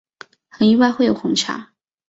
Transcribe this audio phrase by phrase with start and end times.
[0.49, 1.73] 很意外会有红茶